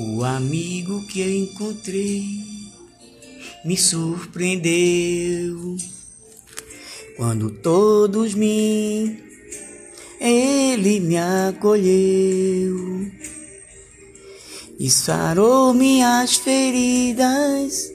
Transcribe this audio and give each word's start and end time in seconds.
O 0.00 0.24
amigo 0.24 1.06
que 1.06 1.20
eu 1.20 1.30
encontrei 1.30 2.24
me 3.64 3.76
surpreendeu 3.76 5.76
quando 7.16 7.50
todos 7.50 8.34
me 8.34 9.22
ele 10.20 11.00
me 11.00 11.16
acolheu 11.16 13.10
e 14.78 14.90
sarou 14.90 15.72
minhas 15.72 16.36
feridas, 16.36 17.92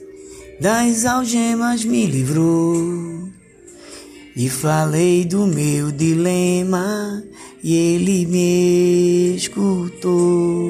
das 0.60 1.04
algemas 1.04 1.84
me 1.84 2.06
livrou. 2.06 3.28
E 4.34 4.48
falei 4.48 5.24
do 5.24 5.46
meu 5.46 5.92
dilema 5.92 7.22
e 7.62 7.74
ele 7.74 8.26
me 8.26 9.36
escutou. 9.36 10.69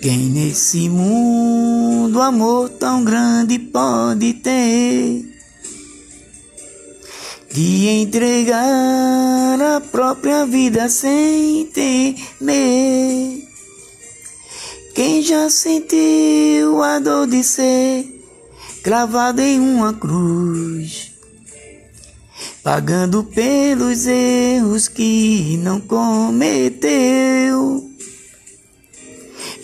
Quem 0.00 0.30
nesse 0.30 0.88
mundo 0.88 2.22
amor 2.22 2.70
tão 2.70 3.04
grande 3.04 3.58
pode 3.58 4.32
ter? 4.32 5.28
De 7.52 7.86
entregar 7.86 9.60
a 9.60 9.78
própria 9.92 10.46
vida 10.46 10.88
sem 10.88 11.66
temer. 11.66 13.46
Quem 14.94 15.20
já 15.20 15.50
sentiu 15.50 16.82
a 16.82 16.98
dor 16.98 17.26
de 17.26 17.44
ser 17.44 18.06
cravado 18.82 19.42
em 19.42 19.60
uma 19.60 19.92
cruz, 19.92 21.12
pagando 22.62 23.22
pelos 23.22 24.06
erros 24.06 24.88
que 24.88 25.58
não 25.62 25.78
cometeu? 25.78 26.50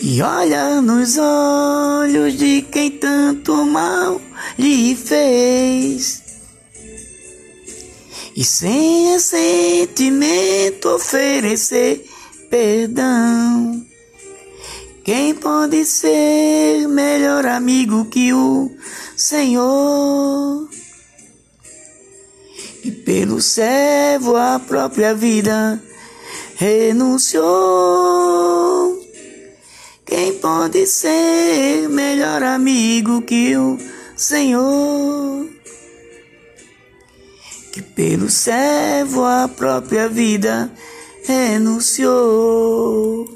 E 0.08 0.22
olha 0.22 0.80
nos 0.80 1.18
olhos 1.18 2.38
de 2.38 2.62
quem 2.62 2.92
tanto 2.92 3.56
mal 3.64 4.20
lhe 4.56 4.94
fez. 4.94 6.22
E 8.36 8.44
sem 8.44 9.18
sentimento 9.18 10.90
oferecer 10.90 12.08
perdão. 12.48 13.84
Quem 15.02 15.34
pode 15.34 15.84
ser 15.84 16.86
melhor 16.86 17.44
amigo 17.44 18.04
que 18.04 18.32
o 18.32 18.70
Senhor? 19.16 20.68
E 22.84 22.92
pelo 22.92 23.42
servo 23.42 24.36
a 24.36 24.60
própria 24.60 25.12
vida 25.16 25.82
renunciou. 26.54 28.25
Pode 30.46 30.86
ser 30.86 31.88
melhor 31.88 32.40
amigo 32.44 33.20
que 33.22 33.56
o 33.56 33.76
Senhor? 34.16 35.44
Que 37.72 37.82
pelo 37.82 38.30
servo 38.30 39.24
a 39.24 39.48
própria 39.48 40.08
vida 40.08 40.70
renunciou. 41.24 43.35